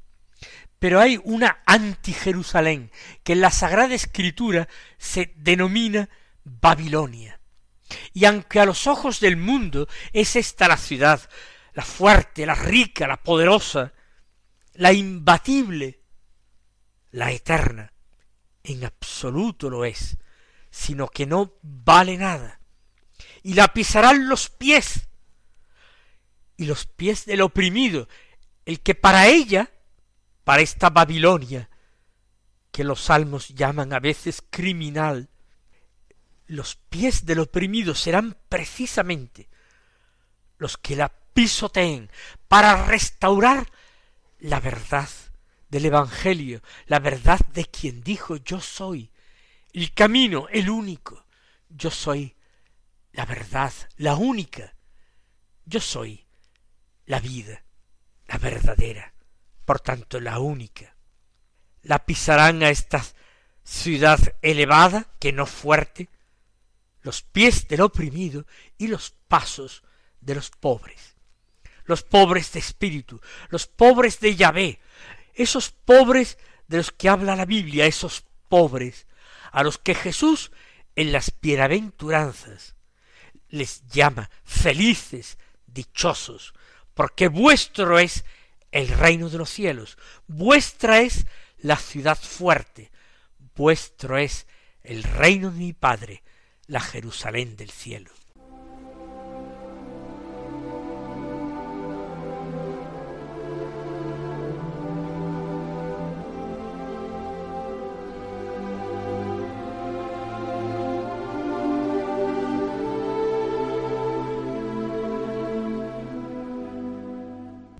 Pero 0.78 1.00
hay 1.00 1.20
una 1.24 1.62
anti-Jerusalén 1.66 2.90
que 3.22 3.32
en 3.32 3.40
la 3.40 3.50
Sagrada 3.50 3.94
Escritura 3.94 4.68
se 4.98 5.32
denomina 5.36 6.08
Babilonia. 6.44 7.40
Y 8.12 8.24
aunque 8.24 8.60
a 8.60 8.66
los 8.66 8.86
ojos 8.86 9.20
del 9.20 9.36
mundo 9.36 9.88
es 10.12 10.36
esta 10.36 10.68
la 10.68 10.76
ciudad, 10.76 11.20
la 11.74 11.84
fuerte, 11.84 12.46
la 12.46 12.54
rica, 12.54 13.06
la 13.06 13.22
poderosa, 13.22 13.92
la 14.74 14.92
imbatible, 14.92 16.00
la 17.10 17.32
eterna, 17.32 17.92
en 18.64 18.84
absoluto 18.84 19.70
lo 19.70 19.84
es, 19.84 20.16
sino 20.70 21.08
que 21.08 21.26
no 21.26 21.54
vale 21.62 22.16
nada. 22.16 22.60
Y 23.42 23.54
la 23.54 23.72
pisarán 23.72 24.28
los 24.28 24.50
pies, 24.50 25.08
y 26.56 26.66
los 26.66 26.86
pies 26.86 27.24
del 27.24 27.40
oprimido, 27.42 28.08
el 28.66 28.80
que 28.80 28.94
para 28.94 29.28
ella, 29.28 29.70
para 30.44 30.62
esta 30.62 30.90
Babilonia, 30.90 31.70
que 32.70 32.84
los 32.84 33.00
salmos 33.00 33.48
llaman 33.48 33.92
a 33.92 34.00
veces 34.00 34.42
criminal, 34.50 35.28
los 36.46 36.76
pies 36.76 37.24
del 37.24 37.40
oprimido 37.40 37.94
serán 37.94 38.36
precisamente 38.48 39.48
los 40.58 40.76
que 40.76 40.96
la 40.96 41.08
pisoteen 41.08 42.10
para 42.48 42.86
restaurar 42.86 43.70
la 44.38 44.60
verdad 44.60 45.08
del 45.70 45.86
Evangelio, 45.86 46.62
la 46.86 46.98
verdad 46.98 47.40
de 47.54 47.64
quien 47.64 48.02
dijo 48.02 48.36
yo 48.36 48.60
soy 48.60 49.10
el 49.72 49.94
camino, 49.94 50.48
el 50.50 50.68
único, 50.68 51.24
yo 51.68 51.90
soy 51.90 52.36
la 53.12 53.24
verdad, 53.24 53.72
la 53.96 54.14
única, 54.14 54.74
yo 55.64 55.80
soy 55.80 56.26
la 57.06 57.20
vida, 57.20 57.64
la 58.26 58.38
verdadera, 58.38 59.12
por 59.64 59.80
tanto 59.80 60.20
la 60.20 60.38
única. 60.38 60.94
La 61.82 62.04
pisarán 62.04 62.62
a 62.62 62.70
esta 62.70 63.04
ciudad 63.64 64.18
elevada, 64.42 65.06
que 65.18 65.32
no 65.32 65.46
fuerte, 65.46 66.08
los 67.02 67.22
pies 67.22 67.66
del 67.68 67.80
oprimido 67.80 68.46
y 68.76 68.88
los 68.88 69.10
pasos 69.28 69.82
de 70.20 70.34
los 70.34 70.50
pobres, 70.50 71.16
los 71.84 72.02
pobres 72.02 72.52
de 72.52 72.60
espíritu, 72.60 73.20
los 73.48 73.66
pobres 73.66 74.20
de 74.20 74.36
Yahvé, 74.36 74.80
esos 75.34 75.70
pobres 75.70 76.38
de 76.68 76.78
los 76.78 76.90
que 76.90 77.08
habla 77.08 77.36
la 77.36 77.44
Biblia, 77.44 77.86
esos 77.86 78.24
pobres 78.48 79.06
a 79.52 79.62
los 79.62 79.78
que 79.78 79.94
Jesús 79.94 80.50
en 80.96 81.12
las 81.12 81.32
bienaventuranzas 81.40 82.74
les 83.48 83.86
llama 83.88 84.30
felices, 84.44 85.38
dichosos, 85.66 86.54
porque 86.94 87.28
vuestro 87.28 87.98
es 87.98 88.24
el 88.70 88.88
reino 88.88 89.28
de 89.28 89.38
los 89.38 89.50
cielos, 89.50 89.98
vuestra 90.26 91.00
es 91.00 91.26
la 91.58 91.76
ciudad 91.76 92.18
fuerte, 92.18 92.90
vuestro 93.56 94.18
es 94.18 94.46
el 94.82 95.02
reino 95.02 95.50
de 95.50 95.58
mi 95.58 95.72
Padre, 95.72 96.22
la 96.66 96.80
Jerusalén 96.80 97.56
del 97.56 97.70
cielo. 97.70 98.12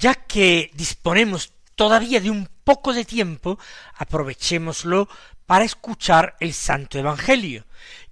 Ya 0.00 0.14
que 0.14 0.70
disponemos 0.72 1.52
todavía 1.74 2.20
de 2.20 2.30
un 2.30 2.48
poco 2.64 2.94
de 2.94 3.04
tiempo, 3.04 3.58
aprovechémoslo 3.94 5.08
para 5.44 5.66
escuchar 5.66 6.36
el 6.40 6.54
Santo 6.54 6.98
Evangelio, 6.98 7.66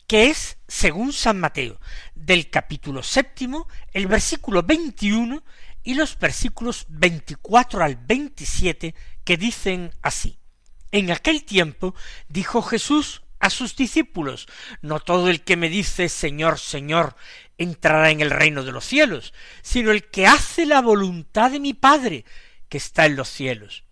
que 0.06 0.28
es, 0.28 0.58
según 0.68 1.14
San 1.14 1.40
Mateo, 1.40 1.80
del 2.14 2.50
capítulo 2.50 3.02
séptimo, 3.02 3.68
el 3.92 4.06
versículo 4.06 4.62
veintiuno 4.62 5.42
y 5.82 5.94
los 5.94 6.18
versículos 6.18 6.84
veinticuatro 6.88 7.82
al 7.82 7.96
veintisiete, 7.96 8.94
que 9.24 9.38
dicen 9.38 9.90
así. 10.02 10.38
En 10.90 11.10
aquel 11.10 11.44
tiempo 11.44 11.94
dijo 12.28 12.60
Jesús 12.60 13.22
a 13.40 13.50
sus 13.50 13.76
discípulos, 13.76 14.48
no 14.82 15.00
todo 15.00 15.28
el 15.28 15.42
que 15.42 15.56
me 15.56 15.68
dice 15.68 16.08
Señor, 16.08 16.58
Señor, 16.58 17.16
entrará 17.56 18.10
en 18.10 18.20
el 18.20 18.30
reino 18.30 18.62
de 18.62 18.72
los 18.72 18.84
cielos, 18.84 19.34
sino 19.62 19.90
el 19.90 20.04
que 20.08 20.26
hace 20.26 20.66
la 20.66 20.80
voluntad 20.80 21.50
de 21.50 21.60
mi 21.60 21.74
Padre, 21.74 22.24
que 22.68 22.78
está 22.78 23.06
en 23.06 23.16
los 23.16 23.28
cielos. 23.28 23.84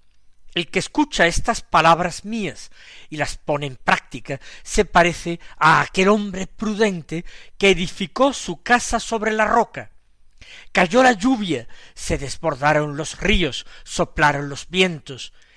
El 0.54 0.68
que 0.68 0.78
escucha 0.78 1.26
estas 1.26 1.60
palabras 1.60 2.24
mías 2.24 2.70
y 3.10 3.18
las 3.18 3.36
pone 3.36 3.66
en 3.66 3.76
práctica 3.76 4.40
se 4.62 4.86
parece 4.86 5.38
a 5.58 5.82
aquel 5.82 6.08
hombre 6.08 6.46
prudente 6.46 7.26
que 7.58 7.70
edificó 7.70 8.32
su 8.32 8.62
casa 8.62 8.98
sobre 8.98 9.32
la 9.32 9.44
roca. 9.44 9.90
Cayó 10.72 11.02
la 11.02 11.12
lluvia, 11.12 11.68
se 11.94 12.16
desbordaron 12.16 12.96
los 12.96 13.20
ríos, 13.20 13.66
soplaron 13.84 14.48
los 14.48 14.68
vientos, 14.70 15.34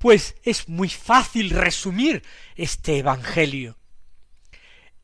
Pues 0.00 0.34
es 0.44 0.66
muy 0.66 0.88
fácil 0.88 1.50
resumir 1.50 2.22
este 2.56 2.96
Evangelio. 2.96 3.76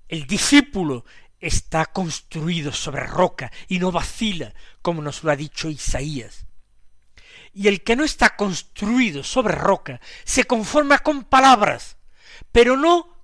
El 0.09 0.27
discípulo 0.27 1.05
está 1.39 1.85
construido 1.85 2.73
sobre 2.73 3.07
roca 3.07 3.53
y 3.69 3.79
no 3.79 3.93
vacila, 3.93 4.55
como 4.81 5.03
nos 5.03 5.23
lo 5.23 5.31
ha 5.31 5.37
dicho 5.37 5.69
Isaías. 5.69 6.47
Y 7.53 7.69
el 7.69 7.83
que 7.83 7.95
no 7.95 8.05
está 8.05 8.37
construido 8.37 9.23
sobre 9.23 9.55
roca 9.55 10.01
se 10.25 10.45
conforma 10.45 11.01
con 11.01 11.25
palabras, 11.25 11.99
pero 12.51 12.79
no 12.79 13.23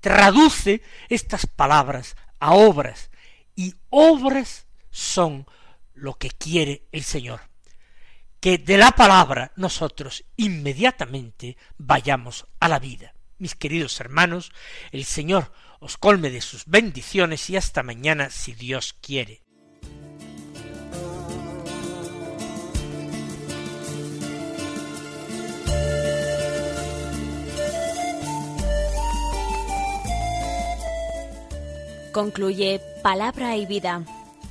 traduce 0.00 0.82
estas 1.08 1.46
palabras 1.46 2.16
a 2.40 2.54
obras, 2.54 3.12
y 3.54 3.76
obras 3.90 4.66
son 4.90 5.46
lo 5.94 6.14
que 6.14 6.30
quiere 6.30 6.88
el 6.90 7.04
Señor 7.04 7.51
que 8.42 8.58
de 8.58 8.76
la 8.76 8.90
palabra 8.90 9.52
nosotros 9.54 10.24
inmediatamente 10.36 11.56
vayamos 11.78 12.48
a 12.58 12.68
la 12.68 12.80
vida. 12.80 13.14
Mis 13.38 13.54
queridos 13.54 14.00
hermanos, 14.00 14.50
el 14.90 15.04
Señor 15.04 15.52
os 15.78 15.96
colme 15.96 16.28
de 16.28 16.40
sus 16.40 16.66
bendiciones 16.66 17.48
y 17.50 17.56
hasta 17.56 17.84
mañana 17.84 18.30
si 18.30 18.52
Dios 18.52 18.96
quiere. 19.00 19.42
Concluye 32.10 32.80
Palabra 33.04 33.56
y 33.56 33.66
Vida, 33.66 34.04